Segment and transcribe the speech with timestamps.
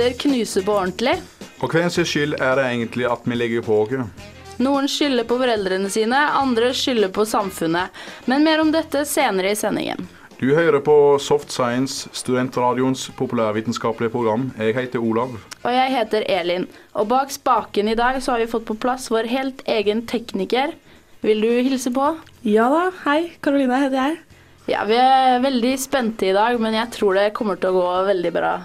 [0.00, 1.18] hjerter knuser på ordentlig?
[1.60, 4.06] Og hvem sin skyld er det egentlig at vi ligger på åker?
[4.60, 7.92] Noen skylder på foreldrene sine, andre skylder på samfunnet.
[8.28, 10.08] Men mer om dette senere i sendingen.
[10.40, 14.48] Du hører på Soft Science, studentradioens populærvitenskapelige program.
[14.56, 15.36] Jeg heter Olav.
[15.36, 16.64] Og jeg heter Elin.
[16.96, 20.72] Og bak spaken i dag så har vi fått på plass vår helt egen tekniker.
[21.20, 22.14] Vil du hilse på?
[22.48, 23.34] Ja da, hei.
[23.44, 24.18] Karoline heter jeg.
[24.70, 27.88] Ja, vi er veldig spente i dag, men jeg tror det kommer til å gå
[28.08, 28.58] veldig bra.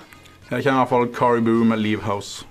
[0.52, 2.46] Jeg kjenner i hvert fall Caribou med Leave House.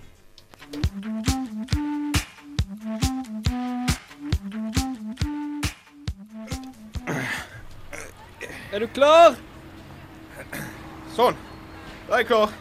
[8.72, 9.36] Er du klar?
[11.14, 11.38] Sånn.
[12.08, 12.56] Da er jeg klar.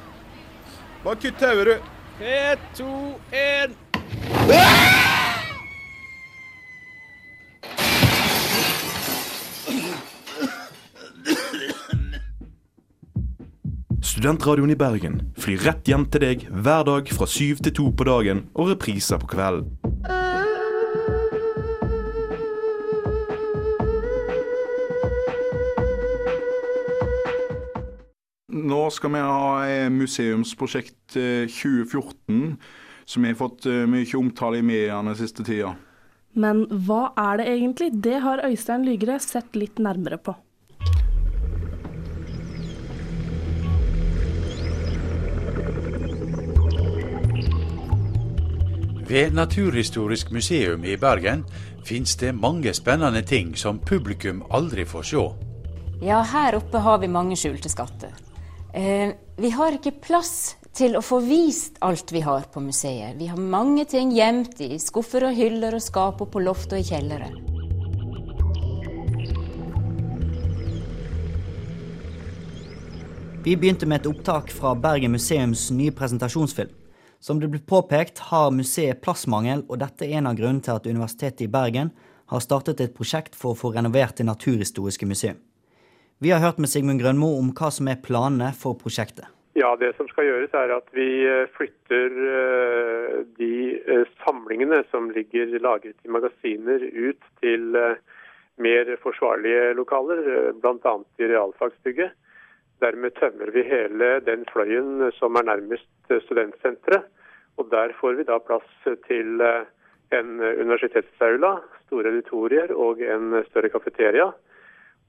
[1.04, 1.90] Bare kutt tauet, du.
[2.20, 2.38] Tre,
[2.78, 2.92] to,
[3.34, 3.74] én.
[14.24, 18.06] Studentradioen i Bergen flyr rett hjem til deg hver dag fra syv til to på
[18.08, 19.74] dagen og repriser på kvelden.
[28.48, 32.56] Nå skal vi ha eh, museumsprosjekt eh, 2014,
[33.04, 35.76] som har fått eh, mye omtale i mediene siste tida.
[36.32, 37.92] Men hva er det egentlig?
[38.08, 40.40] Det har Øystein Lygre sett litt nærmere på.
[49.14, 51.44] Ved Naturhistorisk museum i Bergen
[51.86, 55.26] finnes det mange spennende ting som publikum aldri får se.
[56.02, 58.10] Ja, her oppe har vi mange skjulte skatter.
[58.74, 63.14] Eh, vi har ikke plass til å få vist alt vi har på museet.
[63.22, 66.82] Vi har mange ting gjemt i skuffer og hyller og skap og på loft og
[66.82, 67.30] i kjellere.
[73.46, 76.80] Vi begynte med et opptak fra Bergen museums nye presentasjonsfilm.
[77.24, 80.88] Som det ble påpekt, har museet plassmangel, og dette er en av grunnene til at
[80.90, 81.94] Universitetet i Bergen
[82.28, 85.38] har startet et prosjekt for å få renovert det naturhistoriske museum.
[86.20, 89.30] Vi har hørt med Sigmund Grønmo om hva som er planene for prosjektet.
[89.56, 95.08] Ja, Det som skal gjøres er at vi eh, flytter eh, de eh, samlingene som
[95.16, 97.78] ligger lagret i magasiner ut til
[98.60, 100.98] mer forsvarlige lokaler, bl.a.
[101.24, 102.12] i realfagsbygget.
[102.84, 107.08] Dermed tømmer vi hele den fløyen som er nærmest studentsenteret.
[107.58, 109.42] Og der får vi da plass til
[110.18, 111.52] en universitetsaula,
[111.86, 114.32] store auditorier og en større kafeteria.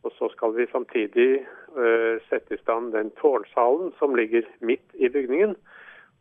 [0.04, 1.30] Og så skal vi samtidig
[1.76, 5.56] uh, sette i stand den tårnsalen som ligger midt i bygningen.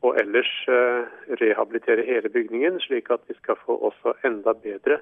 [0.04, 1.04] Og ellers uh,
[1.42, 5.02] rehabilitere hele bygningen, slik at vi skal få også enda bedre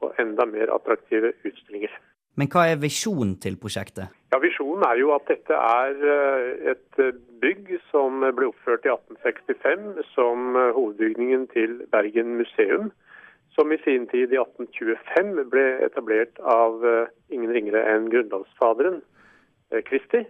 [0.00, 1.92] og enda mer attraktive utstillinger.
[2.38, 4.12] Men hva er visjonen til prosjektet?
[4.30, 7.00] Ja, Visjonen er jo at dette er uh, et
[7.42, 12.92] bygg som ble oppført i 1865 som hovedbygningen til Bergen museum
[13.56, 16.78] som i sin tid i 1825 ble etablert av
[17.34, 19.00] ingen ringere enn grunnlovsfaderen
[19.88, 20.20] Kristi,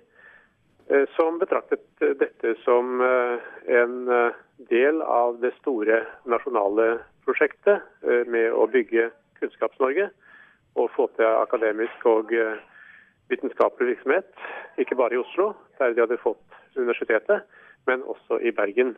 [1.12, 1.84] som betraktet
[2.22, 3.98] dette som en
[4.70, 6.86] del av det store nasjonale
[7.28, 7.84] prosjektet
[8.32, 9.10] med å bygge
[9.42, 10.08] Kunnskaps-Norge
[10.78, 12.33] og få til akademisk og
[13.31, 14.28] vitenskapelig virksomhet,
[14.78, 17.44] ikke bare i Oslo, der de hadde fått universitetet,
[17.87, 18.97] men også i Bergen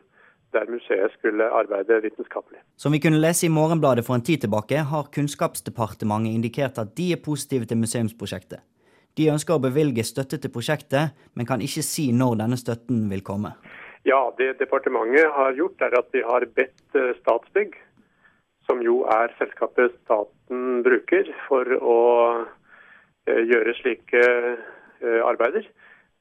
[0.51, 2.59] der museet skulle arbeide vitenskapelig.
[2.77, 7.11] Som vi kunne lese i Morgenbladet for en tid tilbake, har Kunnskapsdepartementet indikert at de
[7.15, 8.59] er positive til museumsprosjektet.
[9.17, 13.23] De ønsker å bevilge støtte til prosjektet, men kan ikke si når denne støtten vil
[13.23, 13.53] komme.
[14.07, 17.75] Ja, Det departementet har gjort, er at de har bedt Statsbygg,
[18.67, 21.99] som jo er selskapet staten bruker for å
[23.27, 24.23] gjøre slike
[25.25, 25.67] arbeider,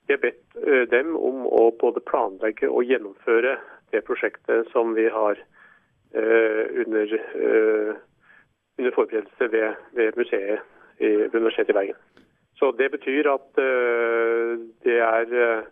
[0.08, 3.52] Vi har bedt dem om å både planlegge og gjennomføre
[3.92, 5.38] det prosjektet som vi har
[6.14, 7.12] under,
[8.74, 10.64] under, forberedelse ved, ved museet
[10.98, 12.00] ved Universitetet i Bergen.
[12.58, 13.60] Så Det betyr at
[14.82, 15.62] det er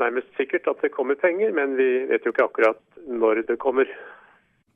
[0.00, 3.88] nærmest sikkert at det kommer penger, men vi vet jo ikke akkurat når det kommer.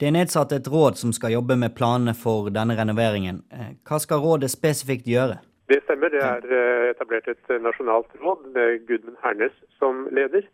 [0.00, 3.44] Det er nedsatt et råd som skal jobbe med planene for denne renoveringen.
[3.55, 5.38] Eh, Hva skal rådet spesifikt gjøre?
[5.70, 6.11] Det stemmer.
[6.11, 10.49] Det er eh, etablert et eh, nasjonalt råd med Gudmund Hernes som leder.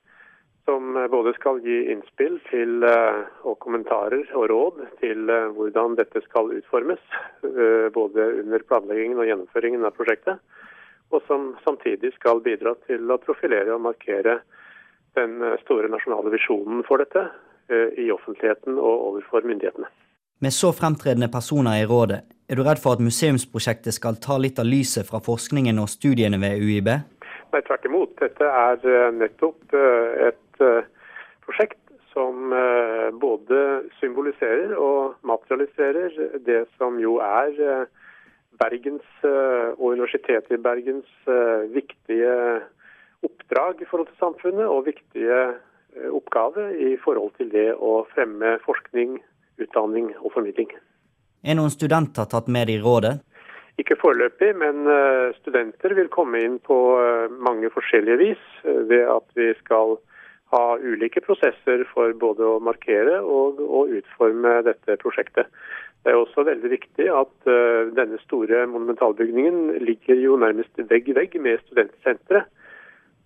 [0.68, 2.84] Som både skal gi innspill til,
[3.48, 7.00] og kommentarer og råd til hvordan dette skal utformes.
[7.96, 10.38] Både under planleggingen og gjennomføringen av prosjektet.
[11.10, 14.36] Og som samtidig skal bidra til å profilere og markere
[15.18, 17.24] den store nasjonale visjonen for dette
[17.70, 19.88] i offentligheten og overfor myndighetene.
[20.40, 24.58] Med så fremtredende personer i rådet, er du redd for at museumsprosjektet skal ta litt
[24.58, 26.88] av lyset fra forskningen og studiene ved UiB?
[27.52, 28.16] Nei, tvert imot.
[28.22, 30.88] Dette er eh, nettopp eh, et eh,
[31.44, 31.78] prosjekt
[32.14, 33.60] som eh, både
[34.00, 37.86] symboliserer og materialiserer det som jo er eh,
[38.60, 42.34] Bergens eh, og Universitetet i Bergens eh, viktige
[43.26, 45.58] oppdrag i forhold til samfunnet, og viktige eh,
[46.10, 49.18] oppgave i forhold til det å fremme forskning,
[49.60, 50.70] utdanning og formidling.
[51.44, 53.18] Er noen studenter tatt med i rådet?
[53.80, 59.06] Ikke foreløpig, men eh, studenter vil komme inn på eh, mange forskjellige vis eh, ved
[59.08, 59.96] at vi skal
[60.50, 65.48] ha ulike prosesser for både å markere og å utforme dette prosjektet.
[66.02, 71.16] Det er også veldig viktig at eh, denne store monumentalbygningen ligger jo nærmest vegg i
[71.16, 72.48] vegg med studentsenteret.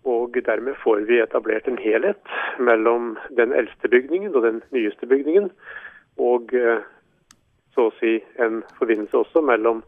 [0.04, 5.48] Og dermed får vi etablert en helhet mellom den eldste bygningen og den nyeste bygningen.
[6.20, 6.84] Og eh,
[7.74, 9.80] så å si en forbindelse også mellom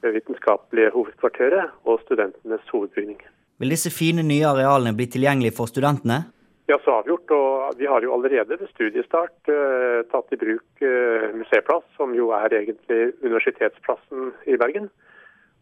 [0.00, 3.20] det vitenskapelige hovedkvarteret og studentenes hovedbygning.
[3.60, 6.22] Vil disse fine nye arealene bli tilgjengelige for studentene?
[6.70, 7.28] Ja, så avgjort.
[7.34, 12.30] Og vi har jo allerede ved studiestart uh, tatt i bruk uh, museplass, som jo
[12.36, 14.88] er egentlig universitetsplassen i Bergen.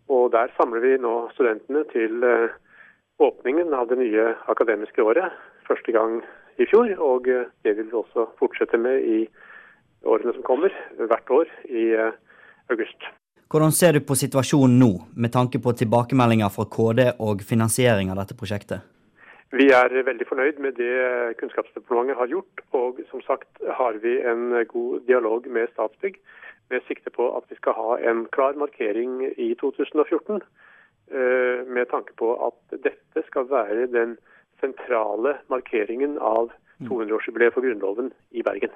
[0.08, 2.54] Og der samler vi nå studentene til eh,
[3.18, 5.34] åpningen av det nye akademiske året.
[5.68, 6.20] Første gang
[6.58, 9.22] i fjor, og eh, det vil vi også fortsette med i
[10.06, 12.12] årene som kommer, hvert år i eh,
[12.70, 13.10] august.
[13.48, 18.20] Hvordan ser du på situasjonen nå, med tanke på tilbakemeldinger fra KD og finansiering av
[18.20, 18.84] dette prosjektet?
[19.56, 22.60] Vi er veldig fornøyd med det Kunnskapsdepartementet har gjort.
[22.76, 23.48] Og som sagt
[23.78, 26.18] har vi en god dialog med Statsbygg
[26.68, 30.42] med sikte på at vi skal ha en klar markering i 2014.
[31.10, 34.16] eh, Med tanke på at dette skal være den
[34.60, 36.50] sentrale markeringen av
[36.86, 38.74] 200-årsjubileet for Grunnloven i Bergen.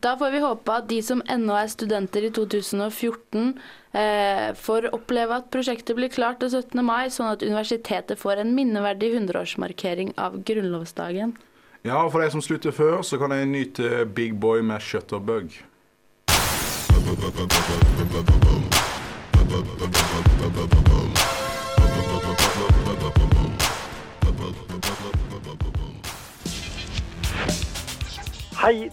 [0.00, 3.50] Da får vi håpe at de som ennå er studenter i 2014,
[3.92, 6.80] eh, får oppleve at prosjektet blir klart til 17.
[6.84, 11.36] mai, sånn at universitetet får en minneverdig 100-årsmarkering av grunnlovsdagen.
[11.84, 15.52] Ja, og for de som slutter før, så kan de nyte Big Boy med Shutterbug.
[17.10, 17.16] Hei,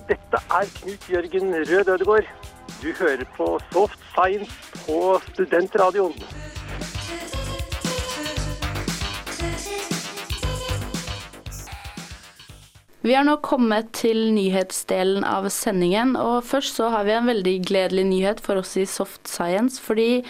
[0.08, 2.24] dette er Knut Jørgen Rød Ødegård.
[2.82, 4.52] Du hører på Soft Science
[4.88, 6.47] på Studentradioen.
[13.08, 17.54] Vi har nå kommet til nyhetsdelen av sendingen, og først så har vi en veldig
[17.70, 20.26] gledelig nyhet for oss i Soft Science, fordi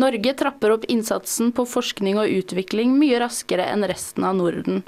[0.00, 4.80] Norge trapper opp innsatsen på forskning og utvikling mye raskere enn resten av Norden.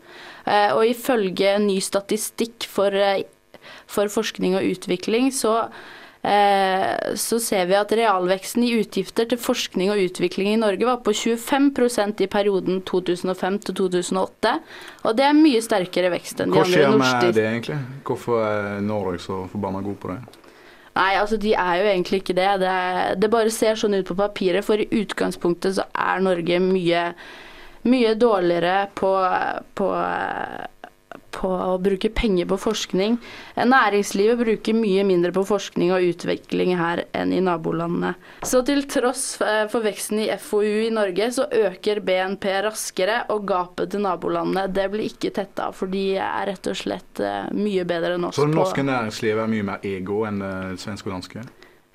[0.47, 3.29] Eh, Og ifølge ny statistikk for, eh,
[3.87, 5.69] for forskning og utvikling, så
[6.25, 11.13] så ser vi at realveksten i utgifter til forskning og utvikling i Norge var på
[11.13, 14.55] 25% i perioden 2005 til 2008.
[15.05, 17.77] Og det er mye sterkere vekst enn de Hva andre skjer med det, egentlig?
[18.09, 20.19] Hvorfor er Norge så forbanna god på det?
[20.95, 22.51] Nei, altså de er jo egentlig ikke det.
[22.63, 22.75] Det,
[23.21, 27.09] det bare ser sånn ut på papiret, for i utgangspunktet så er Norge mye,
[27.91, 29.11] mye dårligere på,
[29.75, 29.91] på,
[31.35, 33.19] på å bruke penger på forskning.
[33.59, 38.15] Næringslivet bruker mye mindre på forskning og utvikling her enn i nabolandene.
[38.47, 43.47] Så til tross eh, for veksten i FoU i Norge, så øker BNP raskere, og
[43.49, 47.87] gapet til nabolandene det blir ikke tetta, for de er rett og slett eh, mye
[47.89, 51.19] bedre enn oss Så det norske næringslivet er mye mer ego enn det svenske og
[51.19, 51.45] danske?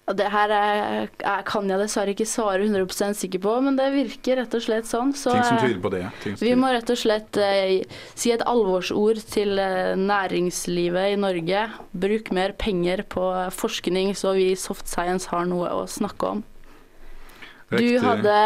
[0.09, 1.09] Og det her er,
[1.45, 5.11] kan jeg dessverre ikke svare 100% sikker på, men det virker rett og slett sånn.
[5.13, 6.03] Så Ting som eh, tyder på det.
[6.41, 7.83] Vi må rett og slett eh,
[8.17, 11.65] si et alvorsord til eh, næringslivet i Norge.
[11.93, 16.41] Bruk mer penger på forskning, så vi i Soft Science har noe å snakke om.
[17.69, 17.99] Riktig.
[17.99, 18.37] Du hadde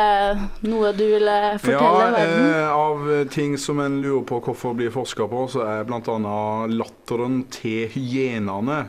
[0.67, 2.49] noe du ville fortelle ja, verden?
[2.57, 6.35] eh, av ting som en lurer på hvorfor blir forska på, så er bl.a.
[6.67, 8.81] latteren til hyenene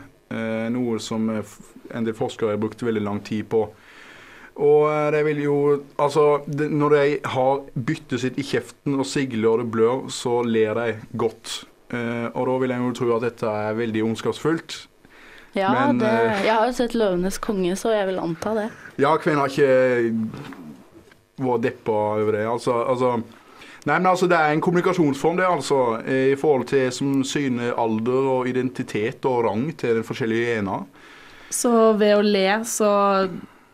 [0.75, 1.57] noe som eh,
[1.95, 3.67] en del forskere har brukt veldig lang tid på
[4.65, 5.59] Og det vil jo
[5.99, 10.43] Altså, det, når de har byttet sitt i kjeften og sigler og det blør, så
[10.47, 11.65] ler de godt.
[11.95, 14.77] Eh, og da vil jeg jo tro at dette er veldig ondskapsfullt.
[15.55, 18.69] Ja, Men, det, eh, jeg har jo sett 'Løvenes konge', så jeg vil anta det.
[18.99, 20.15] Ja, kvinnen har ikke
[21.39, 22.47] vært deppa over det?
[22.47, 23.23] Altså, altså
[23.85, 28.31] Nei, men altså, Det er en kommunikasjonsform det altså, i forhold til som syner alder
[28.39, 30.81] og identitet og rang til den forskjellige ena.
[31.53, 32.91] Så ved å le så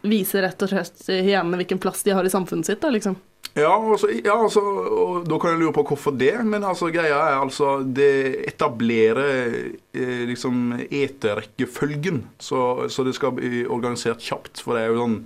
[0.02, 3.16] viser rett og slett hyenene hvilken plass de har i samfunnet sitt, da, liksom.
[3.58, 7.18] Ja, altså, ja altså, og da kan jeg lure på hvorfor det, men altså, greia
[7.32, 9.46] er altså det etablerer
[9.94, 14.62] eh, liksom eterrekkefølgen, så, så det skal bli organisert kjapt.
[14.62, 15.20] For det er jo sånn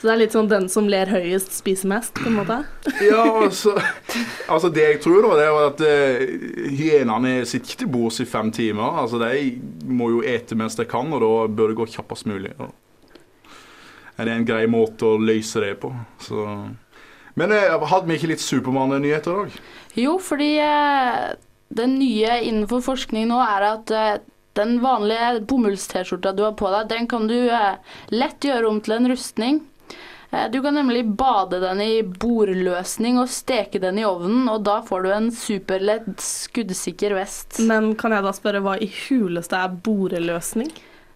[0.00, 2.56] Så det er litt sånn den som ler høyest, spiser mest, på en måte.
[3.10, 3.74] Ja, altså,
[4.48, 8.28] altså Det jeg tror, da, det er at uh, hyenene sitter ikke til bords i
[8.28, 9.02] fem timer.
[9.02, 12.54] Altså De må jo ete mens de kan, og da bør det gå kjappest mulig.
[12.56, 12.70] Det
[14.20, 15.92] er det en grei måte å løse det på.
[16.24, 16.48] Så.
[17.36, 19.60] Men uh, hadde vi ikke litt Supermann-nyheter i dag?
[19.98, 21.32] Jo, fordi eh,
[21.74, 24.12] det nye innenfor forskning nå er at eh,
[24.58, 27.78] den vanlige bomulls-T-skjorta du har på deg, den kan du eh,
[28.14, 29.60] lett gjøre om til en rustning.
[30.32, 34.80] Eh, Du kan nemlig bade den i bordløsning og steke den i ovnen, og da
[34.86, 37.58] får du en superlett, skuddsikker vest.
[37.66, 40.70] Men kan jeg da spørre hva i huleste er boreløsning?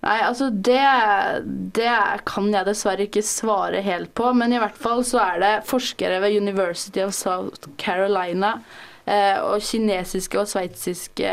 [0.05, 0.83] Nei, altså det,
[1.73, 1.93] det
[2.29, 6.19] kan jeg dessverre ikke svare helt på, men i hvert fall så er det forskere
[6.21, 8.59] ved University of South Carolina
[9.07, 11.33] eh, og kinesiske og sveitsiske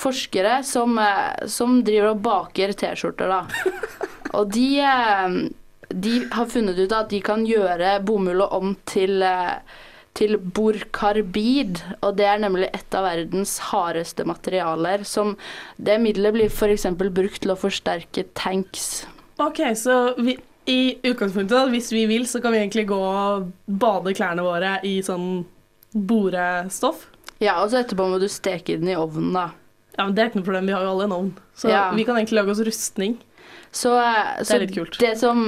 [0.00, 3.46] forskere som, eh, som driver og baker T-skjorter, da.
[4.38, 4.66] Og de,
[5.94, 9.58] de har funnet ut at de kan gjøre bomullet om til eh,
[10.18, 15.04] til borkarbid, og det er nemlig et av verdens hardeste materialer.
[15.06, 15.36] Som
[15.78, 16.88] det middelet blir f.eks.
[16.98, 19.04] brukt til å forsterke tanks.
[19.40, 20.34] OK, så vi,
[20.66, 24.98] i utgangspunktet, hvis vi vil, så kan vi egentlig gå og bade klærne våre i
[25.06, 25.44] sånn
[25.94, 27.06] borestoff?
[27.40, 29.46] Ja, og så etterpå må du steke den i ovnen, da.
[29.96, 31.30] Ja, men Det er ikke noe problem, vi har jo alle en ovn.
[31.56, 31.90] Så Ja.
[31.94, 33.18] vi kan egentlig lage oss rustning.
[33.70, 35.00] Så, så Det er litt kult.
[35.00, 35.42] Det som,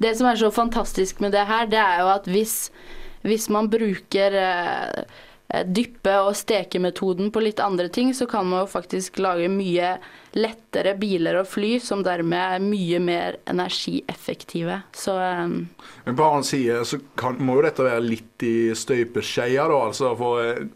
[0.00, 2.54] det som er så fantastisk med det her, det er jo at hvis,
[3.28, 5.02] hvis man bruker eh,
[5.52, 9.98] eh, dyppe- og stekemetoden på litt andre ting, så kan man jo faktisk lage mye
[10.38, 14.80] lettere biler og fly, som dermed er mye mer energieffektive.
[14.96, 15.44] Så eh,
[16.08, 19.84] Men på annen side så kan, må jo dette være litt i støpeskeia, da.
[19.90, 20.66] Altså, for eh,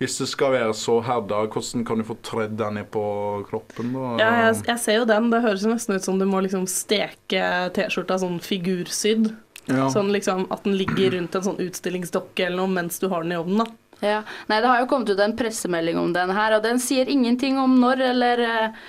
[0.00, 3.02] hvis det skal være så herda, hvordan kan du få tredd den ned på
[3.50, 3.92] kroppen?
[3.92, 4.14] da?
[4.22, 5.28] Ja, jeg, jeg ser jo den.
[5.28, 7.42] Det høres nesten ut som du må liksom steke
[7.76, 9.28] T-skjorta sånn figursydd.
[9.68, 9.90] Ja.
[9.92, 13.36] Sånn liksom at den ligger rundt en sånn utstillingsdokke eller noe mens du har den
[13.36, 13.68] i ovnen, da.
[14.00, 14.22] Ja.
[14.48, 17.60] Nei, det har jo kommet ut en pressemelding om den her, og den sier ingenting
[17.60, 18.80] om når eller eh,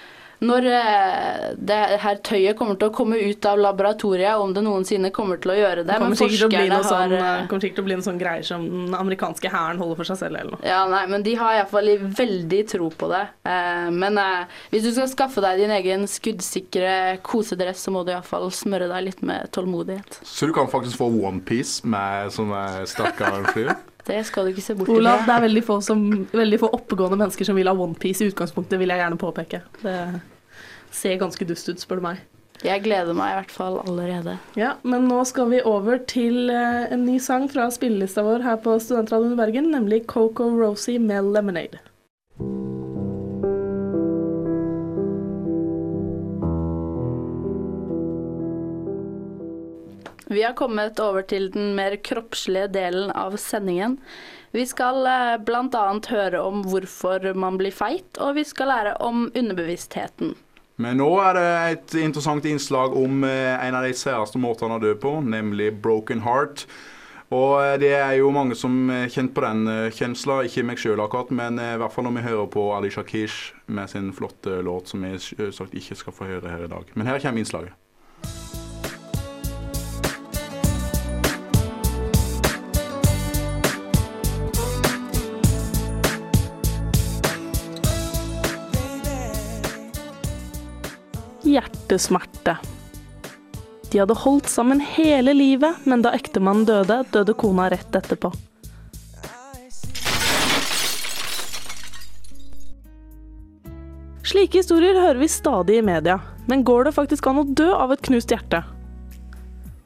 [0.42, 5.12] når eh, det her tøyet kommer til å komme ut av laboratoriet, om det noensinne
[5.14, 5.92] kommer til å gjøre det.
[5.92, 7.90] Det kommer Men sikkert, til å bli noen sånn, har eh, kommer sikkert til å
[7.90, 10.64] bli en sånn greier som den amerikanske hæren holder for seg selv eller noe.
[10.66, 13.22] Ja, nei, men de har iallfall veldig tro på det.
[13.54, 16.96] Eh, men eh, hvis du skal skaffe deg din egen skuddsikre
[17.28, 20.24] kosedress, så må du iallfall smøre deg litt med tålmodighet.
[20.26, 22.50] Så du kan faktisk få onepiece med som
[22.90, 23.70] sterkere enn fly?
[24.08, 26.02] Det skal du ikke se bort Olav, det er veldig få, som,
[26.34, 29.62] veldig få oppegående mennesker som vil ha onepiece i utgangspunktet, vil jeg gjerne påpeke.
[29.84, 29.98] Det
[30.92, 32.24] ser ganske dust ut, spør du meg.
[32.62, 34.36] Jeg gleder meg i hvert fall allerede.
[34.60, 38.60] Ja, men nå skal vi over til eh, en ny sang fra spillelista vår her
[38.62, 41.82] på Studentradioen i Bergen, nemlig Coco Rosie med Lemonade.
[50.32, 53.98] Vi har kommet over til den mer kroppslige delen av sendingen.
[54.56, 55.82] Vi skal eh, bl.a.
[56.08, 60.32] høre om hvorfor man blir feit, og vi skal lære om underbevisstheten.
[60.80, 64.84] Men nå er det et interessant innslag om eh, en av de særeste måtene å
[64.84, 66.64] dø på, nemlig broken heart.
[67.36, 69.68] Og eh, det er jo mange som er kjent på den
[70.00, 73.52] kjensla, ikke meg sjøl akkurat, men i hvert fall når vi hører på Alisha Kish
[73.68, 75.18] med sin flotte låt som vi
[75.52, 76.96] sagt ikke skal få høre her i dag.
[76.96, 77.81] Men her kommer innslaget.
[91.92, 92.58] Hjertesmerte.
[93.92, 98.32] De hadde holdt sammen hele livet, men da ektemannen døde, døde kona rett etterpå.
[104.24, 107.92] Slike historier hører vi stadig i media, men går det faktisk an å dø av
[107.92, 108.64] et knust hjerte?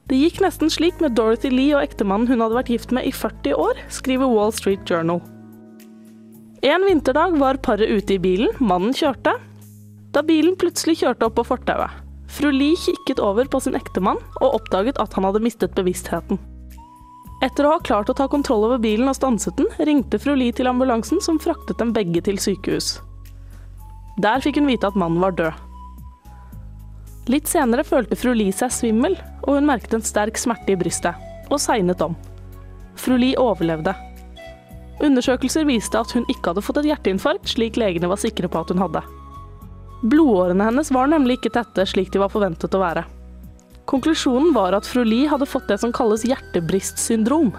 [0.06, 3.16] Det gikk nesten slik med Dorothy Lee og ektemannen hun hadde vært gift med i
[3.16, 5.24] 40 år, skriver Wall Street Journal.
[6.62, 9.34] En vinterdag var paret ute i bilen, mannen kjørte,
[10.16, 12.02] da bilen plutselig kjørte opp på fortauet.
[12.32, 16.40] Fru Lie kikket over på sin ektemann og oppdaget at han hadde mistet bevisstheten.
[17.44, 20.56] Etter å ha klart å ta kontroll over bilen og stanset den, ringte fru Lie
[20.56, 22.96] til ambulansen som fraktet dem begge til sykehus.
[24.24, 25.64] Der fikk hun vite at mannen var død.
[27.32, 31.20] Litt senere følte fru Lie seg svimmel, og hun merket en sterk smerte i brystet,
[31.52, 32.16] og segnet om.
[32.96, 33.96] Fru Lie overlevde.
[35.04, 38.72] Undersøkelser viste at hun ikke hadde fått et hjerteinfarkt, slik legene var sikre på at
[38.72, 39.04] hun hadde.
[40.02, 43.06] Blodårene hennes var nemlig ikke tette, slik de var forventet å være.
[43.86, 47.54] Konklusjonen var at fru Lie hadde fått det som kalles hjertebristsyndrom.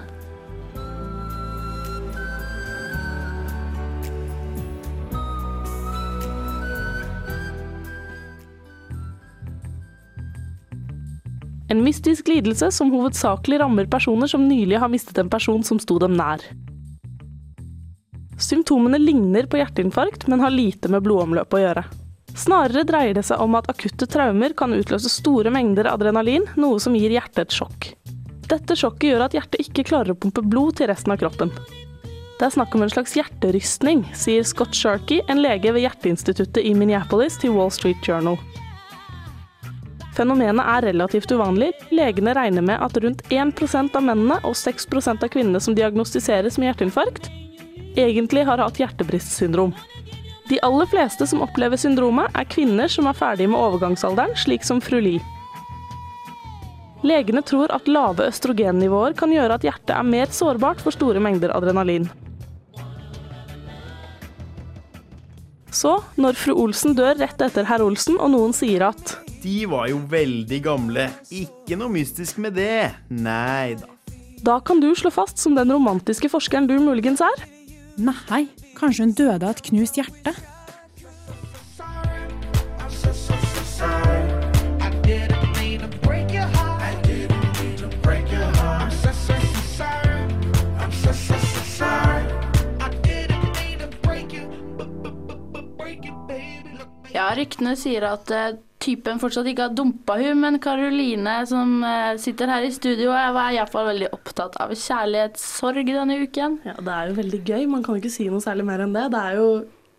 [11.68, 15.98] En mystisk lidelse som hovedsakelig rammer personer som nylig har mistet en person som sto
[15.98, 16.42] dem nær.
[18.38, 21.86] Symptomene ligner på hjerteinfarkt, men har lite med blodomløp å gjøre.
[22.36, 26.96] Snarere dreier det seg om at akutte traumer kan utløse store mengder adrenalin, noe som
[26.98, 27.88] gir hjertet et sjokk.
[28.46, 31.50] Dette sjokket gjør at hjertet ikke klarer å pumpe blod til resten av kroppen.
[32.36, 36.74] Det er snakk om en slags hjerterystning, sier Scott Sharkey, en lege ved Hjerteinstituttet i
[36.76, 38.36] Minneapolis til Wall Street Journal.
[40.16, 41.72] Fenomenet er relativt uvanlig.
[41.92, 46.70] Legene regner med at rundt 1% av mennene og 6% av kvinnene som diagnostiseres med
[46.70, 47.30] hjerteinfarkt,
[47.96, 49.72] egentlig har hatt hjertebristsyndrom.
[50.48, 54.78] De aller fleste som opplever syndromet, er kvinner som er ferdige med overgangsalderen, slik som
[54.82, 55.16] fru Li.
[57.06, 61.52] Legene tror at lave østrogennivåer kan gjøre at hjertet er mer sårbart for store mengder
[61.54, 62.06] adrenalin.
[65.76, 69.90] Så, når fru Olsen dør rett etter herr Olsen, og noen sier at De var
[69.90, 71.10] jo veldig gamle.
[71.28, 72.94] Ikke noe mystisk med det.
[73.10, 73.90] Nei da.
[74.46, 77.44] Da kan du slå fast som den romantiske forskeren du muligens er.
[77.96, 80.34] Nei, kanskje hun døde av et knust hjerte?
[97.16, 102.16] Ja, ryktene sier at eh, typen fortsatt ikke har dumpa hun, men Karoline som eh,
[102.22, 106.60] sitter her i studio, var iallfall veldig opptatt av kjærlighetssorg denne uken.
[106.66, 107.64] Ja, det er jo veldig gøy.
[107.70, 109.08] Man kan jo ikke si noe særlig mer enn det.
[109.14, 109.50] Det er jo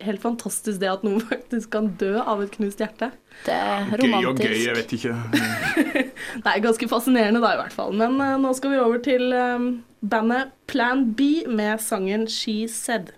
[0.04, 3.10] helt fantastisk det at noen faktisk kan dø av et knust hjerte.
[3.46, 4.08] Det er romantisk.
[4.14, 5.14] Gøy og gøy, jeg vet ikke.
[6.42, 7.94] Det er ganske fascinerende da, i hvert fall.
[7.96, 9.68] Men uh, nå skal vi over til um,
[10.02, 13.14] bandet Plan B med sangen She Said.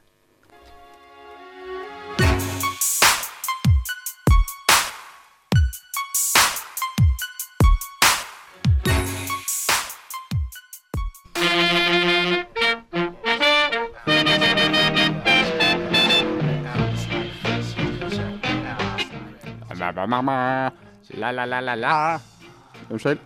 [20.11, 22.21] La-la-la-la-la.
[22.91, 23.19] Unnskyld.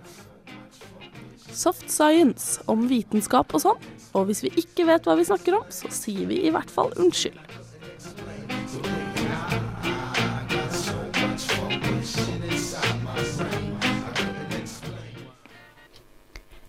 [1.55, 3.79] Soft science om vitenskap og sånn.
[4.15, 6.93] Og hvis vi ikke vet hva vi snakker om, så sier vi i hvert fall
[7.01, 7.39] unnskyld.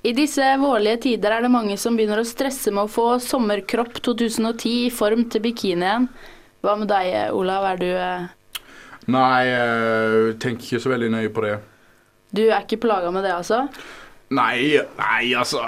[0.06, 3.98] I disse vårlige tider er det mange som begynner å stresse med å få sommerkropp
[4.06, 6.06] 2010 i form til bikinien.
[6.62, 7.66] Hva med deg, Olav?
[7.72, 8.28] Er du, eh,
[9.14, 11.56] Nei, jeg tenker ikke så veldig nøye på det.
[12.36, 13.68] du er ikke plaga med det, altså?
[14.34, 15.62] Nei, nei, altså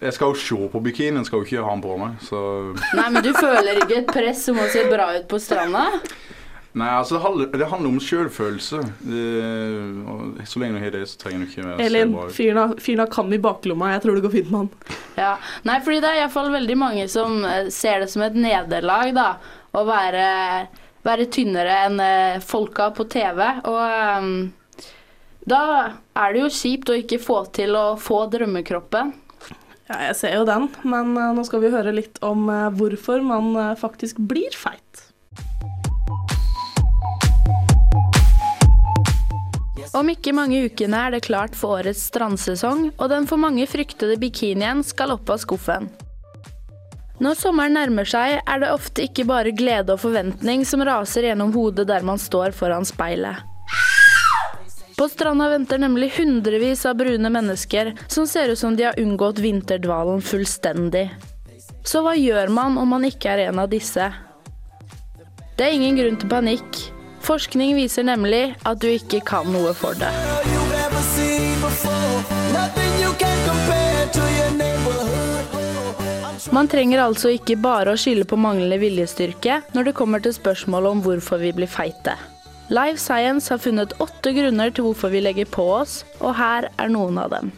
[0.00, 2.40] Jeg skal jo se på bikinien, skal jo ikke ha den på meg, så
[2.94, 5.88] Nei, men du føler ikke et press om å se bra ut på stranda?
[6.78, 8.78] Nei, altså det handler, det handler om sjølfølelse.
[10.46, 13.02] Så lenge du har det, så trenger du ikke være Elin, bra fyren har, fyren
[13.02, 13.88] har kam i baklomma.
[13.96, 14.98] Jeg tror det går fint med han.
[15.18, 15.32] Ja.
[15.66, 19.26] Nei, fordi det er iallfall veldig mange som eh, ser det som et nederlag, da.
[19.74, 20.28] Å være,
[21.08, 23.40] være tynnere enn eh, folka på TV.
[23.68, 24.34] Og ehm,
[25.48, 25.62] da
[26.12, 29.14] er det jo kjipt å ikke få til å få drømmekroppen.
[29.88, 33.24] Ja, jeg ser jo den, men eh, nå skal vi høre litt om eh, hvorfor
[33.24, 34.84] man eh, faktisk blir feit.
[39.96, 44.18] Om ikke mange ukene er det klart for årets strandsesong, og den for mange fryktede
[44.20, 45.88] bikinien skal opp av skuffen.
[47.18, 51.50] Når sommeren nærmer seg, er det ofte ikke bare glede og forventning som raser gjennom
[51.54, 53.42] hodet der man står foran speilet.
[54.98, 59.38] På stranda venter nemlig hundrevis av brune mennesker som ser ut som de har unngått
[59.42, 61.08] vinterdvalen fullstendig.
[61.86, 64.10] Så hva gjør man om man ikke er en av disse?
[65.58, 66.82] Det er ingen grunn til panikk.
[67.22, 70.10] Forskning viser nemlig at du ikke kan noe for det.
[76.48, 80.94] Man trenger altså ikke bare å skylde på manglende viljestyrke når det kommer til spørsmålet
[80.94, 82.14] om hvorfor vi blir feite.
[82.72, 86.92] Live Science har funnet åtte grunner til hvorfor vi legger på oss, og her er
[86.92, 87.52] noen av dem.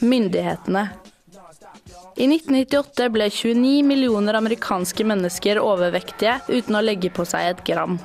[0.00, 0.84] Myndighetene.
[2.18, 7.98] I 1998 ble 29 millioner amerikanske mennesker overvektige uten å legge på seg et gram.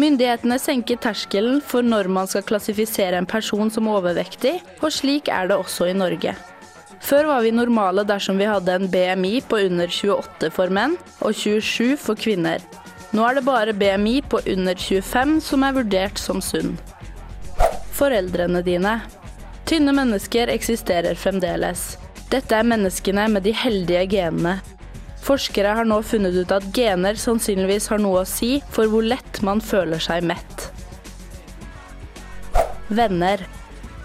[0.00, 5.50] Myndighetene senker terskelen for når man skal klassifisere en person som overvektig, og slik er
[5.50, 6.36] det også i Norge.
[7.00, 11.34] Før var vi normale dersom vi hadde en BMI på under 28 for menn og
[11.34, 12.62] 27 for kvinner.
[13.16, 16.76] Nå er det bare BMI på under 25 som er vurdert som sunn.
[17.96, 19.00] Foreldrene dine.
[19.66, 21.96] Tynne mennesker eksisterer fremdeles.
[22.30, 24.60] Dette er menneskene med de heldige genene.
[25.20, 29.42] Forskere har nå funnet ut at gener sannsynligvis har noe å si for hvor lett
[29.46, 30.68] man føler seg mett.
[32.88, 33.42] Venner.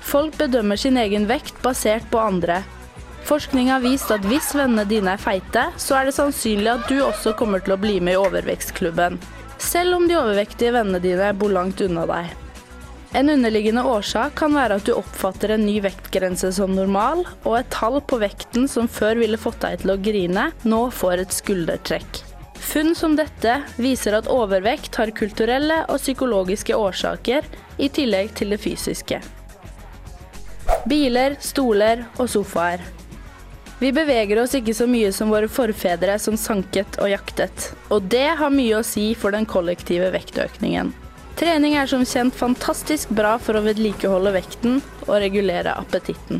[0.05, 2.63] Folk bedømmer sin egen vekt basert på andre.
[3.25, 6.99] Forskning har vist at hvis vennene dine er feite, så er det sannsynlig at du
[7.01, 9.17] også kommer til å bli med i overvekstklubben.
[9.57, 12.35] Selv om de overvektige vennene dine bor langt unna deg.
[13.17, 17.71] En underliggende årsak kan være at du oppfatter en ny vektgrense som normal, og et
[17.73, 22.19] tall på vekten som før ville fått deg til å grine, nå får et skuldertrekk.
[22.61, 27.47] Funn som dette viser at overvekt har kulturelle og psykologiske årsaker,
[27.81, 29.17] i tillegg til det fysiske.
[30.85, 32.83] Biler, stoler og sofaer.
[33.79, 38.27] Vi beveger oss ikke så mye som våre forfedre som sanket og jaktet, og det
[38.39, 40.93] har mye å si for den kollektive vektøkningen.
[41.35, 46.39] Trening er som kjent fantastisk bra for å vedlikeholde vekten og regulere appetitten.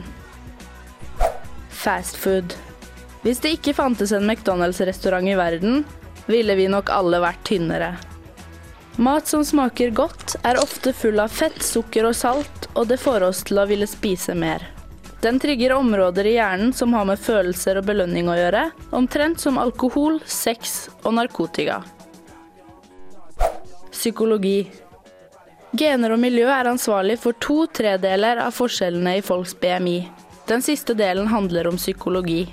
[1.68, 2.56] Fast food.
[3.26, 5.84] Hvis det ikke fantes en McDonald's-restaurant i verden,
[6.32, 7.98] ville vi nok alle vært tynnere.
[8.96, 13.28] Mat som smaker godt, er ofte full av fett, sukker og salt, og det får
[13.28, 14.64] oss til å ville spise mer.
[15.26, 19.56] Den trigger områder i hjernen som har med følelser og belønning å gjøre, omtrent som
[19.58, 21.80] alkohol, sex og narkotika.
[23.90, 24.68] Psykologi.
[25.74, 29.96] Gener og miljø er ansvarlig for to tredeler av forskjellene i folks BMI.
[30.46, 32.44] Den siste delen handler om psykologi.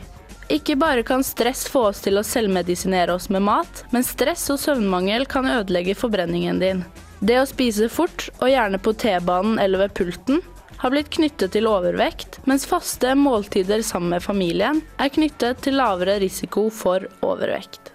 [0.49, 4.63] Ikke bare kan stress få oss til å selvmedisinere oss med mat, men stress og
[4.65, 6.81] søvnmangel kan ødelegge forbrenningen din.
[7.21, 10.41] Det å spise fort, og gjerne på T-banen eller ved pulten,
[10.83, 16.17] har blitt knyttet til overvekt, mens faste måltider sammen med familien er knyttet til lavere
[16.19, 17.93] risiko for overvekt.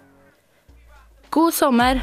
[1.30, 2.00] God sommer!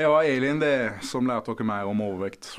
[0.00, 2.54] Det var Elin det som lærte dere mer om overvekt.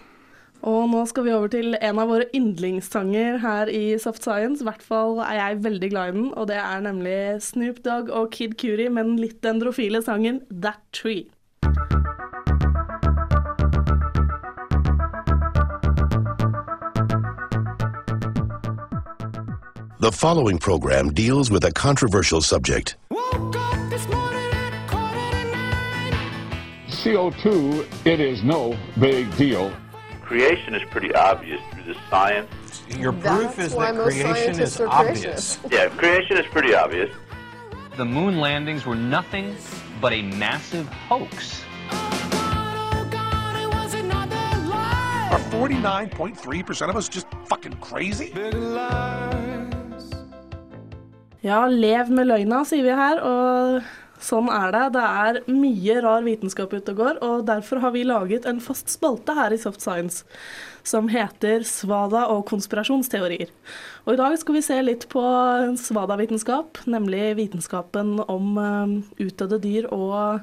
[0.61, 4.61] Og nå skal vi over til en av våre yndlingssanger her i Soft Science.
[4.61, 8.13] I hvert fall er jeg veldig glad i den, og det er nemlig Snoop Dogg
[8.13, 11.31] og Kid Curie med den litt dendrofile sangen That Tree.
[20.01, 22.95] The following program deals with a controversial subject.
[27.01, 29.71] CO2, it is no big deal.
[30.31, 32.47] Creation is pretty obvious through the science.
[32.87, 35.59] Your proof That's is why that most creation scientists is are obvious.
[35.69, 37.09] Yeah, creation is pretty obvious.
[37.97, 39.57] The moon landings were nothing
[39.99, 41.65] but a massive hoax.
[45.33, 48.31] Are 49.3% of us just fucking crazy?
[51.41, 53.81] Ja, lev med løgna, sier vi her, og
[54.21, 54.83] sånn er det.
[54.95, 58.91] Det er mye rar vitenskap ute og går, og derfor har vi laget en fast
[58.93, 60.25] spalte her i Soft Science
[60.87, 63.51] som heter Svada og konspirasjonsteorier.
[64.05, 65.23] Og i dag skal vi se litt på
[65.77, 70.41] svada-vitenskap, nemlig vitenskapen om um, utdødde dyr og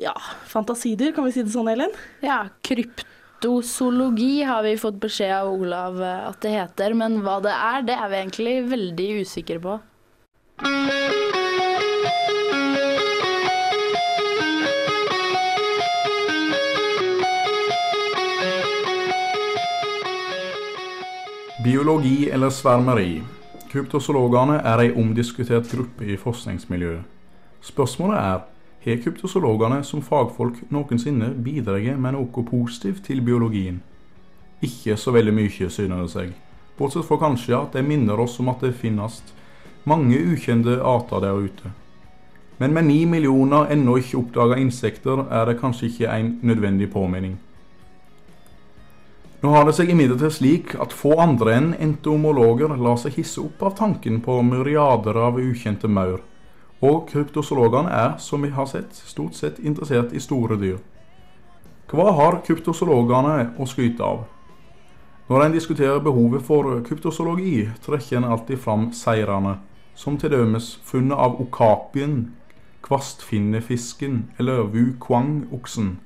[0.00, 0.14] ja,
[0.50, 1.92] fantasidyr, kan vi si det sånn, Elin?
[2.24, 7.54] Ja, kryptozoologi har vi fått beskjed av Olav eh, at det heter, men hva det
[7.54, 9.78] er, det er vi egentlig veldig usikre på.
[21.64, 23.20] Biologi eller svermeri.
[23.70, 27.04] Kryptozoologene er ei omdiskutert gruppe i forskningsmiljøet.
[27.62, 28.40] Spørsmålet er
[28.82, 33.78] har kryptozoologene som fagfolk noensinne bidratt med noe positivt til biologien?
[34.60, 36.32] Ikke så veldig mye, synes det seg.
[36.78, 39.22] Bortsett fra kanskje at de minner oss om at det finnes
[39.84, 41.70] mange ukjente arter der ute.
[42.58, 47.38] Men med ni millioner ennå ikke oppdaga insekter er det kanskje ikke en nødvendig påminning.
[49.42, 53.64] Nå har det seg imidlertid slik at få andre enn entomologer lar seg hisse opp
[53.66, 56.20] av tanken på myriader av ukjente maur,
[56.78, 60.78] og kryptozoologene er, som vi har sett, stort sett interessert i store dyr.
[61.90, 64.22] Hva har kryptozoologene å skryte av?
[65.26, 69.56] Når en diskuterer behovet for kryptozoologi, trekker en alltid fram seirene,
[69.98, 72.30] som til dømes funnet av okapien,
[72.86, 75.96] kvastfinnefisken eller wukwang-oksen.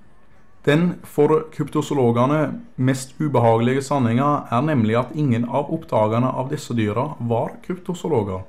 [0.67, 2.41] Den for kryptozoologene
[2.77, 8.43] mest ubehagelige sanninga er nemlig at ingen av oppdagerne av disse dyra var kryptozoologer.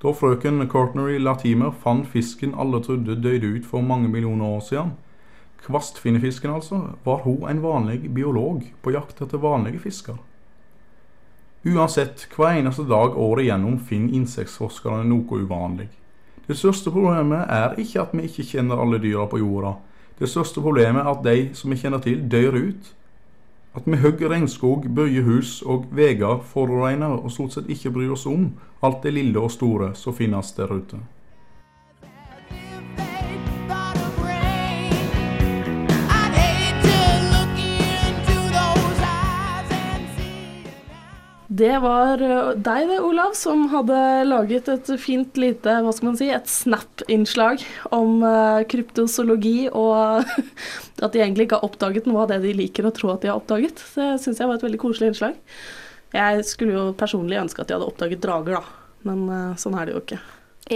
[0.00, 4.94] Da frøken Cortnery Latimer fant fisken alle trodde døde ut for mange millioner år siden,
[5.66, 10.16] kvastfinnefisken altså, var hun en vanlig biolog på jakt etter vanlige fisker.
[11.66, 15.90] Uansett, hver eneste dag året igjennom finner insektforskerne noe uvanlig.
[16.46, 19.74] Det største problemet er ikke at vi ikke kjenner alle dyra på jorda.
[20.20, 22.90] Det største problemet er at de som vi kjenner til, dør ut.
[23.74, 28.26] At vi hogger regnskog, bøyer hus og veier forurenser og stort sett ikke bryr oss
[28.28, 28.50] om
[28.84, 30.98] alt det lille og store som finnes der ute.
[41.60, 46.16] Det var eh, deg det, Olav, som hadde laget et fint lite, hva skal man
[46.16, 47.60] si, et Snap-innslag
[47.92, 50.24] om uh, kryptozoologi, og
[51.04, 53.32] at de egentlig ikke har oppdaget noe av det de liker å tro at de
[53.32, 53.84] har oppdaget.
[53.92, 55.36] Det syns jeg var et veldig koselig innslag.
[56.16, 59.90] Jeg skulle jo personlig ønske at de hadde oppdaget drager, da, men uh, sånn er
[59.90, 60.20] det jo ikke.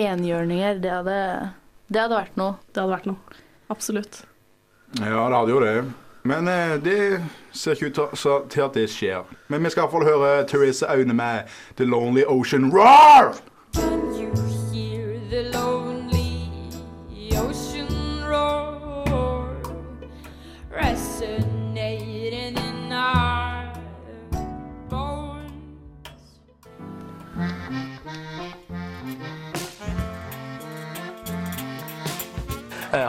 [0.04, 1.18] Enhjørninger, det hadde,
[1.88, 2.60] det hadde vært noe.
[2.68, 3.42] Det hadde vært noe.
[3.72, 4.24] Absolutt.
[5.00, 5.78] Ja, det hadde jo det.
[6.24, 7.98] Men eh, det ser ikke ut
[8.50, 9.24] til- at det skjer.
[9.48, 11.42] Men vi skal iallfall høre Therese Aune med
[11.76, 13.34] 'The Lonely Ocean Roar'.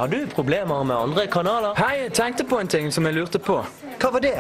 [0.06, 1.72] Har du problemer med andre kanaler?
[1.82, 3.56] Hei, jeg tenkte på en ting som jeg lurte på.
[3.98, 4.36] Hva var det?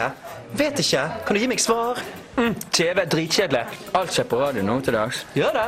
[0.53, 1.05] Vet ikke.
[1.25, 1.97] Kan du gi meg svar?
[2.37, 3.63] Mm, TV er dritkjedelig.
[3.97, 5.23] Alt skjer på radio nå til dags.
[5.33, 5.65] Gjør det?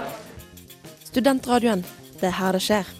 [1.07, 1.81] Studentradioen.
[2.21, 2.93] Det er her det skjer.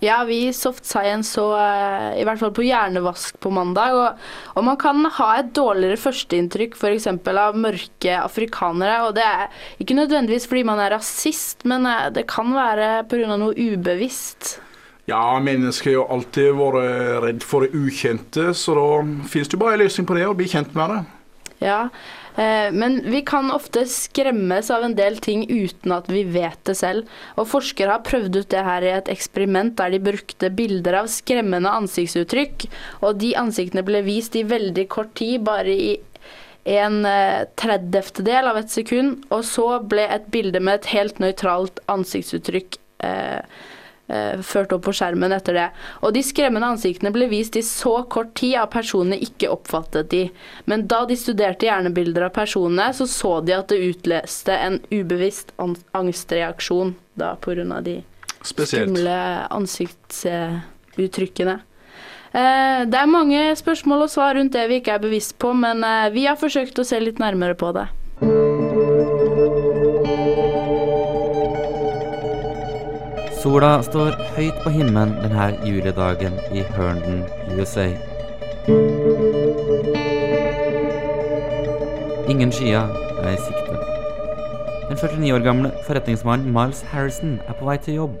[0.00, 3.96] Ja, vi i Soft Science så eh, i hvert fall på hjernevask på mandag.
[3.98, 7.08] Og, og man kan ha et dårligere førsteinntrykk f.eks.
[7.10, 9.00] av mørke afrikanere.
[9.08, 13.34] Og det er ikke nødvendigvis fordi man er rasist, men eh, det kan være pga.
[13.34, 14.58] noe ubevisst.
[15.08, 18.88] Ja, mennesker har jo alltid vært redd for det ukjente, så da
[19.32, 20.98] finnes det bare en løsning på det, å bli kjent med det.
[21.64, 21.78] Ja,
[22.38, 27.08] men vi kan ofte skremmes av en del ting uten at vi vet det selv.
[27.34, 31.10] Og forskere har prøvd ut det her i et eksperiment der de brukte bilder av
[31.10, 32.68] skremmende ansiktsuttrykk,
[33.02, 35.96] og de ansiktene ble vist i veldig kort tid, bare i
[36.68, 41.80] en eh, tredjedel av et sekund, og så ble et bilde med et helt nøytralt
[41.90, 43.42] ansiktsuttrykk eh, eh,
[44.08, 45.66] ført opp på skjermen etter det.
[46.00, 50.22] Og de skremmende ansiktene ble vist i så kort tid at personene ikke oppfattet de.
[50.64, 55.52] Men da de studerte hjernebilder av personene, så så de at det utløste en ubevisst
[55.60, 57.82] an- angstreaksjon da pga.
[57.84, 57.98] de
[58.42, 58.88] Spesielt.
[58.88, 59.18] skumle
[59.50, 61.60] ansiktsuttrykkene.
[62.32, 65.82] Eh, det er mange spørsmål og svar rundt det vi ikke er bevisst på, men
[65.84, 67.86] eh, vi har forsøkt å se litt nærmere på det.
[73.48, 77.22] Sola står høyt på himmelen denne juledagen i Herndon,
[77.56, 77.86] USA.
[82.28, 83.78] Ingen skyer er i sikte.
[84.90, 88.20] Den 49 år gamle forretningsmannen Miles Harrison er på vei til jobb.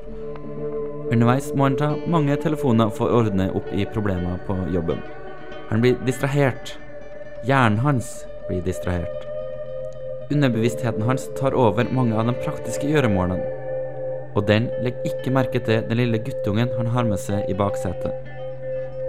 [1.12, 5.04] Underveis må han ta mange telefoner for å ordne opp i problemer på jobben.
[5.68, 6.78] Han blir distrahert.
[7.44, 8.14] Hjernen hans
[8.48, 9.28] blir distrahert.
[10.32, 13.57] Underbevisstheten hans tar over mange av de praktiske gjøremålene.
[14.36, 18.12] Og den legger ikke merke til den lille guttungen han har med seg i baksetet.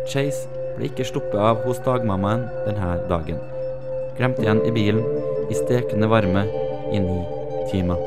[0.10, 3.42] Chase ble ikke sluppet av hos dagmammaen denne dagen.
[4.18, 5.04] Glemt igjen i bilen
[5.50, 6.46] i stekende varme
[6.94, 7.20] i ni
[7.72, 8.00] timer.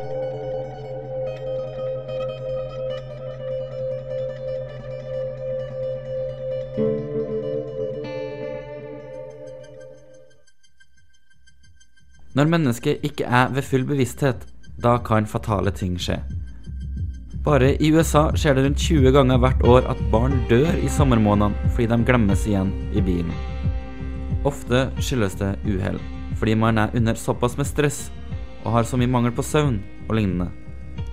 [12.33, 14.47] Når mennesket ikke er ved full bevissthet,
[14.83, 16.17] da kan fatale ting skje.
[17.43, 21.71] Bare i USA skjer det rundt 20 ganger hvert år at barn dør i sommermånedene
[21.75, 23.33] fordi de glemmes igjen i bilen.
[24.47, 25.99] Ofte skyldes det uhell,
[26.39, 28.05] fordi man er under såpass med stress
[28.63, 30.53] og har så mye mangel på søvn og lignende.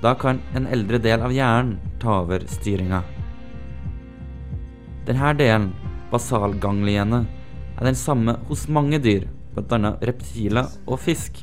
[0.04, 3.02] Da kan en eldre del av hjernen ta over styringa.
[5.10, 5.72] Denne delen,
[6.14, 7.24] basalgangliene,
[7.74, 9.26] er den samme hos mange dyr,
[9.58, 9.96] bl.a.
[10.06, 11.42] reptiler og fisk.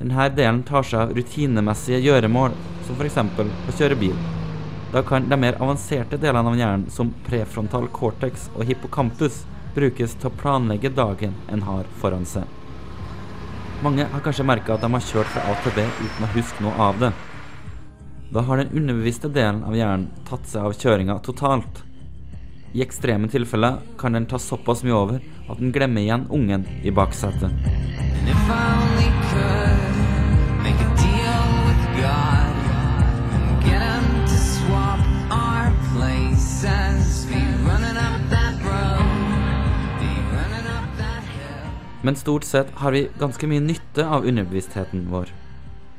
[0.00, 2.58] Denne delen tar seg av rutinemessige gjøremål,
[2.90, 3.18] som f.eks.
[3.70, 4.16] å kjøre bil.
[4.90, 10.30] Da kan de mer avanserte delene av hjernen, som prefrontal cortex og hippocampus, brukes til
[10.30, 12.48] å planlegge dagen en har foran seg.
[13.84, 16.64] Mange har kanskje merka at de har kjørt fra A til B uten å huske
[16.64, 17.12] noe av det.
[18.34, 21.84] Da har den underbevisste delen av hjernen tatt seg av kjøringa totalt.
[22.74, 26.92] I ekstreme tilfeller kan den ta såpass mye over at den glemmer igjen ungen i
[26.94, 27.50] baksetet.
[27.50, 30.99] And if I only could make a
[42.02, 45.32] Men stort sett har vi ganske mye nytte av underbevisstheten vår.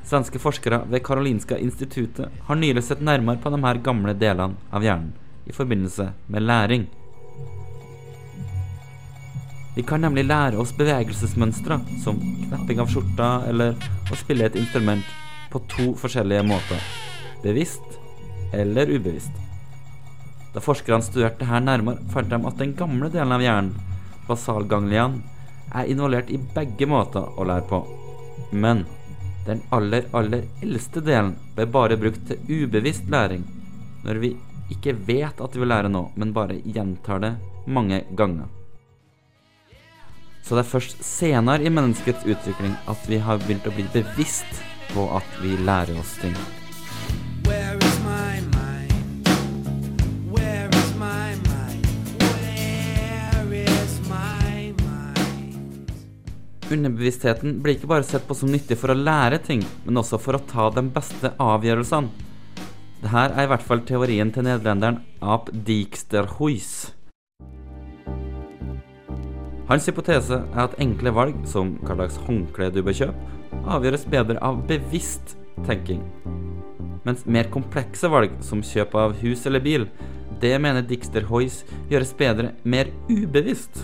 [0.04, 4.84] Svenske forskere ved Karolinska instituttet har nylig sett nærmere på de her gamle delene av
[4.84, 5.14] hjernen
[5.46, 6.88] i forbindelse med læring.
[9.76, 13.78] Vi kan nemlig lære oss bevegelsesmønstre, som knepping av skjorta eller
[14.12, 15.06] å spille et instrument,
[15.52, 16.82] på to forskjellige måter.
[17.44, 17.96] Bevisst
[18.54, 19.32] eller ubevisst.
[20.52, 23.72] Da forskerne studerte her nærmere, fant de at den gamle delen av hjernen,
[24.28, 25.22] basalganglian,
[25.74, 27.82] er involvert i begge måter å lære på.
[28.52, 28.86] Men
[29.46, 33.46] den aller, aller eldste delen ble bare brukt til ubevisst læring,
[34.06, 34.34] når vi
[34.72, 38.48] ikke vet at vi vil lære noe, men bare gjentar det mange ganger.
[40.42, 44.64] Så det er først senere i menneskets utvikling at vi har begynt å bli bevisst
[44.92, 46.36] på at vi lærer oss ting.
[56.72, 60.38] Underbevisstheten blir ikke bare sett på som nyttig for å lære ting, men også for
[60.38, 62.30] å ta de beste avgjørelsene.
[63.02, 66.72] Dette er i hvert fall teorien til nederlenderen Ap Dijksterhuis.
[69.72, 73.38] Hans hypotese er at enkle valg, som hva slags håndkle du bør kjøpe,
[73.72, 75.36] avgjøres bedre av bevisst
[75.68, 76.04] tenking.
[77.08, 79.88] Mens mer komplekse valg, som kjøp av hus eller bil,
[80.42, 83.84] det mener Dijksterhuis gjøres bedre mer ubevisst.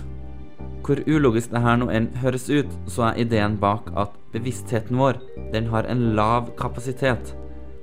[0.87, 5.17] Hvor ulogisk det her nå enn høres ut, så er ideen bak at bevisstheten vår,
[5.51, 7.33] den har en lav kapasitet.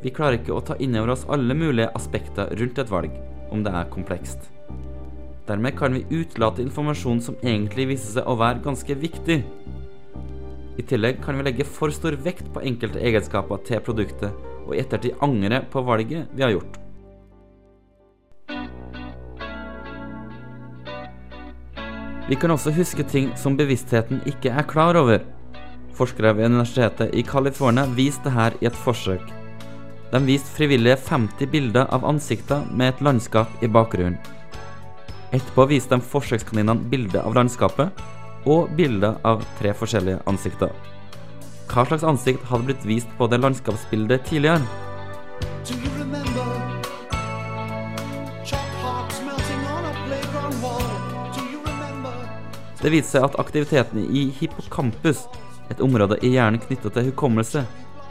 [0.01, 3.13] Vi klarer ikke å ta inn over oss alle mulige aspekter rundt et valg,
[3.53, 4.49] om det er komplekst.
[5.45, 9.37] Dermed kan vi utelate informasjon som egentlig viser seg å være ganske viktig.
[10.81, 14.33] I tillegg kan vi legge for stor vekt på enkelte egenskaper til produktet,
[14.65, 16.81] og i ettertid angre på valget vi har gjort.
[22.29, 25.21] Vi kan også huske ting som bevisstheten ikke er klar over.
[25.95, 29.27] Forskere ved universitetet i California viste dette i et forsøk.
[30.13, 34.17] De viste frivillige 50 bilder av ansikter med et landskap i bakgrunnen.
[35.35, 38.05] Etterpå viste de forsøkskaninene bilde av landskapet
[38.47, 40.73] og bilder av tre forskjellige ansikter.
[41.69, 44.63] Hva slags ansikt hadde blitt vist på det landskapsbildet tidligere?
[52.85, 55.23] Det viste seg at aktiviteten i hippocampus,
[55.73, 57.63] et område i hjernen knyttet til hukommelse,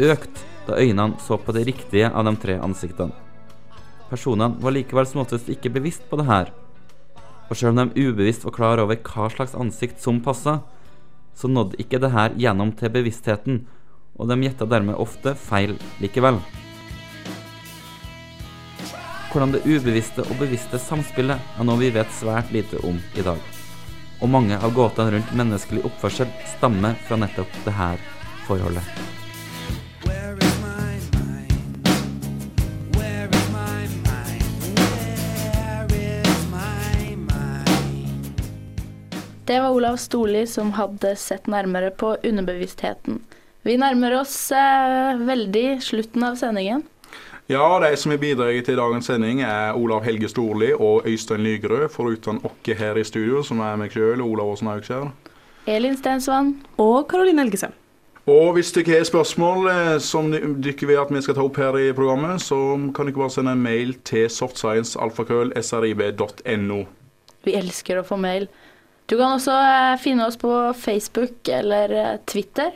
[0.02, 3.14] økt da øynene så på det riktige av de tre ansiktene.
[4.10, 6.50] Personene var likevel som oftest ikke bevisst på det her.
[7.52, 10.64] Og selv om de ubevisst var klar over hva slags ansikt som passa,
[11.38, 13.64] så nådde ikke det her gjennom til bevisstheten,
[14.18, 16.42] og de gjetta dermed ofte feil likevel.
[19.30, 23.53] Hvordan det ubevisste og bevisste samspillet er noe vi vet svært lite om i dag.
[24.24, 28.00] Og mange av gåtene rundt menneskelig oppførsel stammer fra nettopp det her
[28.48, 28.86] forholdet.
[30.08, 31.90] Where is my mind?
[32.96, 34.80] Where is my mind?
[35.92, 38.40] Where is my mind?
[39.44, 43.20] Det var Olav Storli som hadde sett nærmere på underbevisstheten.
[43.68, 46.88] Vi nærmer oss eh, veldig slutten av sendingen.
[47.52, 51.90] Ja, de som har bidratt til dagens sending er Olav Helge Storli og Øystein Lygerød,
[51.92, 55.12] foruten oss her i studio, som er meg sjøl, Olav Åsen Haugskjær.
[55.68, 56.56] Elin Stensvann.
[56.78, 57.74] Og Karoline Elgesen.
[58.24, 61.76] Og hvis dere har spørsmål eh, som dere vil at vi skal ta opp her
[61.76, 66.80] i programmet, så kan dere bare sende en mail til softscience.alfakrøll.srib.no.
[67.44, 68.48] Vi elsker å få mail.
[69.12, 72.72] Du kan også eh, finne oss på Facebook eller eh, Twitter.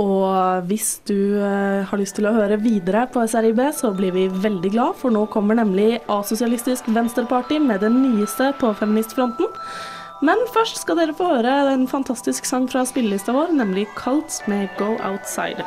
[0.00, 4.28] Og hvis du eh, har lyst til å høre videre på SRIB, så blir vi
[4.32, 9.50] veldig glad, for nå kommer nemlig Asosialistisk Venstreparti med det nyeste på feministfronten.
[10.22, 14.70] Men først skal dere få høre en fantastisk sang fra spillelista vår, nemlig Cults med
[14.78, 15.66] Go Outside.